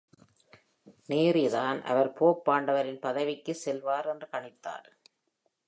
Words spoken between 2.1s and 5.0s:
Pope ஆண்டவரின் பதவிக்கு செல்வார் என்று கணித்தார்.